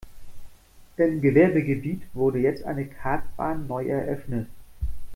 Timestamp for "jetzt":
2.39-2.63